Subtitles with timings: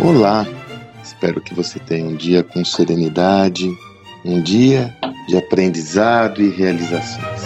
[0.00, 0.46] Olá,
[1.02, 3.68] espero que você tenha um dia com serenidade,
[4.24, 4.96] um dia
[5.26, 7.42] de aprendizado e realizações.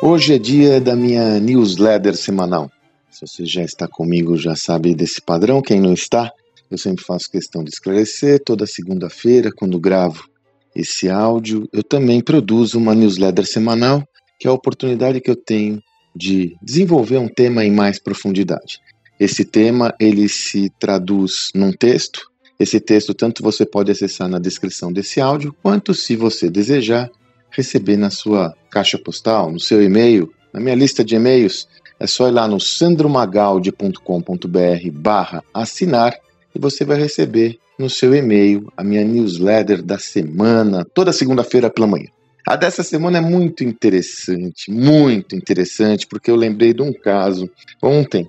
[0.00, 2.70] Hoje é dia da minha newsletter semanal.
[3.10, 5.60] Se você já está comigo, já sabe desse padrão.
[5.60, 6.30] Quem não está,
[6.70, 8.40] eu sempre faço questão de esclarecer.
[8.44, 10.28] Toda segunda-feira, quando gravo
[10.72, 14.04] esse áudio, eu também produzo uma newsletter semanal
[14.38, 15.82] que é a oportunidade que eu tenho
[16.14, 18.80] de desenvolver um tema em mais profundidade.
[19.18, 22.30] Esse tema ele se traduz num texto.
[22.58, 27.10] Esse texto tanto você pode acessar na descrição desse áudio, quanto se você desejar
[27.50, 31.66] receber na sua caixa postal, no seu e-mail, na minha lista de e-mails,
[31.98, 36.14] é só ir lá no sandromagaldi.com.br barra assinar
[36.54, 41.86] e você vai receber no seu e-mail a minha newsletter da semana, toda segunda-feira pela
[41.86, 42.08] manhã.
[42.46, 47.50] A dessa semana é muito interessante, muito interessante, porque eu lembrei de um caso.
[47.82, 48.26] Ontem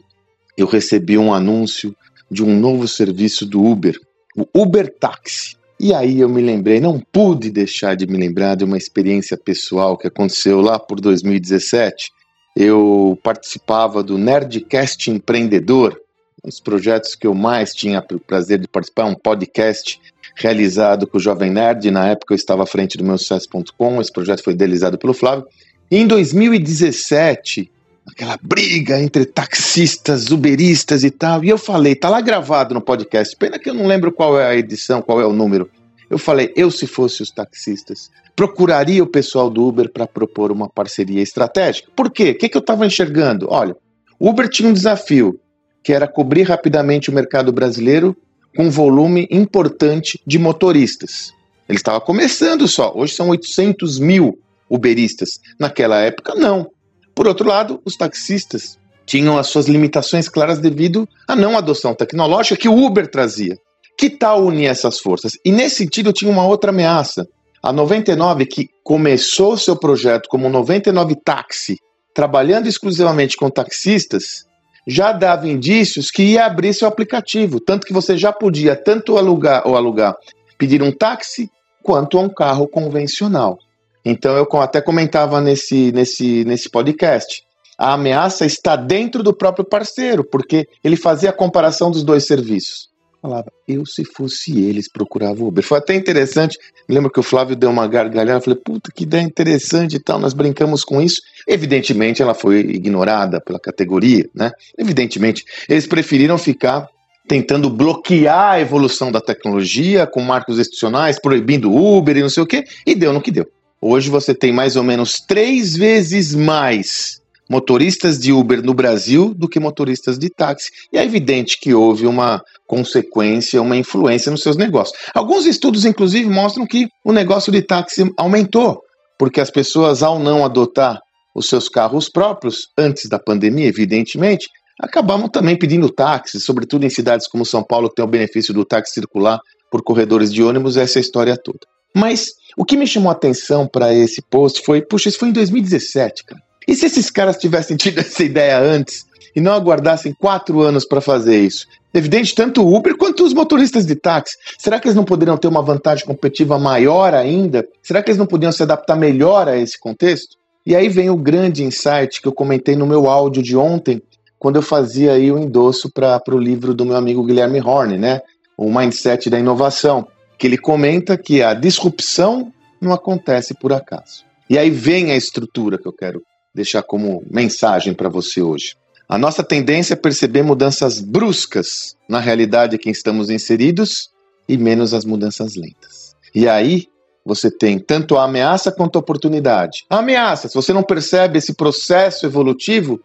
[0.57, 1.95] eu recebi um anúncio
[2.29, 3.97] de um novo serviço do Uber,
[4.35, 5.57] o Uber Taxi.
[5.79, 9.97] E aí eu me lembrei, não pude deixar de me lembrar de uma experiência pessoal
[9.97, 12.11] que aconteceu lá por 2017.
[12.55, 15.97] Eu participava do Nerdcast Empreendedor,
[16.43, 20.01] um dos projetos que eu mais tinha o prazer de participar, um podcast
[20.39, 21.91] realizado com o Jovem Nerd.
[21.91, 25.45] Na época eu estava à frente do meu sucesso.com, esse projeto foi idealizado pelo Flávio.
[25.91, 27.71] E em 2017,
[28.07, 33.35] aquela briga entre taxistas, uberistas e tal, e eu falei, tá lá gravado no podcast,
[33.35, 35.69] pena que eu não lembro qual é a edição, qual é o número.
[36.09, 40.67] Eu falei, eu se fosse os taxistas, procuraria o pessoal do Uber para propor uma
[40.67, 41.91] parceria estratégica.
[41.95, 42.31] Por quê?
[42.31, 43.47] O que, que eu estava enxergando?
[43.49, 43.75] Olha,
[44.19, 45.39] o Uber tinha um desafio,
[45.83, 48.17] que era cobrir rapidamente o mercado brasileiro
[48.59, 51.31] com volume importante de motoristas.
[51.69, 54.37] Ele estava começando só, hoje são 800 mil
[54.69, 55.39] uberistas.
[55.57, 56.69] Naquela época, não.
[57.15, 62.57] Por outro lado, os taxistas tinham as suas limitações claras devido à não adoção tecnológica
[62.57, 63.57] que o Uber trazia.
[63.97, 65.37] Que tal unir essas forças?
[65.45, 67.25] E nesse sentido, tinha uma outra ameaça.
[67.63, 71.77] A 99, que começou seu projeto como 99 Táxi,
[72.13, 74.48] trabalhando exclusivamente com taxistas,
[74.89, 79.67] já dava indícios que ia abrir seu aplicativo, tanto que você já podia tanto alugar
[79.67, 80.15] ou alugar,
[80.57, 81.49] pedir um táxi,
[81.83, 83.59] quanto um carro convencional.
[84.03, 87.43] Então eu até comentava nesse, nesse, nesse podcast.
[87.77, 92.89] A ameaça está dentro do próprio parceiro, porque ele fazia a comparação dos dois serviços
[93.21, 95.63] falava, eu se fosse eles procurava Uber.
[95.63, 96.57] Foi até interessante,
[96.87, 100.33] lembro que o Flávio deu uma gargalhada, falei, puta, que ideia interessante e tal, nós
[100.33, 101.21] brincamos com isso.
[101.47, 104.51] Evidentemente ela foi ignorada pela categoria, né?
[104.77, 106.87] Evidentemente, eles preferiram ficar
[107.27, 112.47] tentando bloquear a evolução da tecnologia com marcos institucionais, proibindo Uber e não sei o
[112.47, 113.47] quê, e deu no que deu.
[113.81, 119.49] Hoje você tem mais ou menos três vezes mais motoristas de Uber no Brasil do
[119.49, 120.69] que motoristas de táxi.
[120.93, 124.97] E é evidente que houve uma consequência, uma influência nos seus negócios.
[125.15, 128.81] Alguns estudos, inclusive, mostram que o negócio de táxi aumentou,
[129.17, 130.99] porque as pessoas, ao não adotar
[131.35, 134.47] os seus carros próprios, antes da pandemia, evidentemente,
[134.79, 138.63] acabavam também pedindo táxi, sobretudo em cidades como São Paulo, que tem o benefício do
[138.63, 139.39] táxi circular
[139.71, 141.59] por corredores de ônibus, essa é história toda.
[141.95, 142.27] Mas
[142.57, 146.23] o que me chamou a atenção para esse post foi, puxa, isso foi em 2017,
[146.23, 146.48] cara.
[146.69, 149.03] E se esses caras tivessem tido essa ideia antes
[149.35, 151.65] e não aguardassem quatro anos para fazer isso?
[151.91, 154.37] Evidente, tanto o Uber quanto os motoristas de táxi.
[154.59, 157.67] Será que eles não poderiam ter uma vantagem competitiva maior ainda?
[157.81, 160.37] Será que eles não podiam se adaptar melhor a esse contexto?
[160.63, 163.99] E aí vem o grande insight que eu comentei no meu áudio de ontem,
[164.37, 168.21] quando eu fazia aí o endosso para o livro do meu amigo Guilherme Horne, né?
[168.55, 174.23] O Mindset da Inovação, que ele comenta que a disrupção não acontece por acaso.
[174.47, 176.21] E aí vem a estrutura que eu quero
[176.53, 178.75] deixar como mensagem para você hoje.
[179.07, 184.09] A nossa tendência é perceber mudanças bruscas na realidade em que estamos inseridos
[184.47, 186.15] e menos as mudanças lentas.
[186.33, 186.87] E aí
[187.25, 189.85] você tem tanto a ameaça quanto a oportunidade.
[189.89, 192.99] A ameaça, se você não percebe esse processo evolutivo,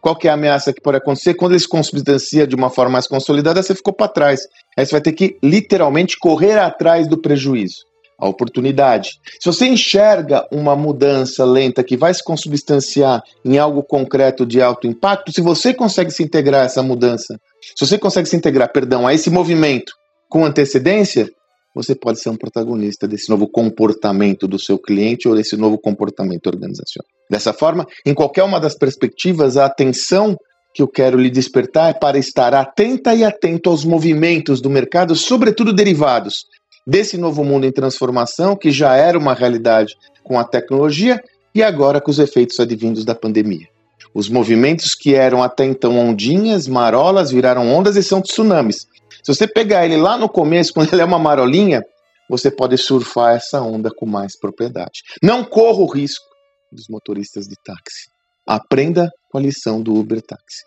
[0.00, 1.34] qual que é a ameaça que pode acontecer?
[1.34, 4.46] Quando ele se consubstancia de uma forma mais consolidada, você ficou para trás.
[4.76, 7.89] Aí você vai ter que literalmente correr atrás do prejuízo
[8.20, 9.12] a oportunidade.
[9.40, 14.86] Se você enxerga uma mudança lenta que vai se consubstanciar em algo concreto de alto
[14.86, 17.40] impacto, se você consegue se integrar a essa mudança,
[17.76, 19.92] se você consegue se integrar, perdão, a esse movimento
[20.28, 21.30] com antecedência,
[21.74, 26.46] você pode ser um protagonista desse novo comportamento do seu cliente ou desse novo comportamento
[26.46, 27.08] organizacional.
[27.30, 30.36] Dessa forma, em qualquer uma das perspectivas, a atenção
[30.74, 35.16] que eu quero lhe despertar é para estar atenta e atento aos movimentos do mercado,
[35.16, 36.44] sobretudo derivados
[36.86, 41.22] desse novo mundo em transformação, que já era uma realidade com a tecnologia,
[41.54, 43.66] e agora com os efeitos advindos da pandemia.
[44.14, 48.86] Os movimentos que eram até então ondinhas, marolas, viraram ondas e são tsunamis.
[49.22, 51.82] Se você pegar ele lá no começo, quando ele é uma marolinha,
[52.28, 55.02] você pode surfar essa onda com mais propriedade.
[55.22, 56.24] Não corra o risco
[56.72, 58.08] dos motoristas de táxi.
[58.46, 60.64] Aprenda com a lição do Uber Táxi.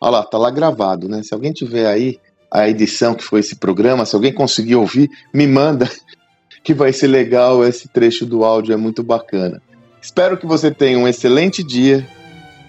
[0.00, 1.22] Olha lá, tá lá gravado, né?
[1.22, 2.18] Se alguém tiver aí
[2.56, 5.90] a edição que foi esse programa, se alguém conseguir ouvir, me manda
[6.64, 9.60] que vai ser legal esse trecho do áudio, é muito bacana.
[10.00, 12.08] Espero que você tenha um excelente dia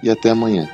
[0.04, 0.70] e até amanhã.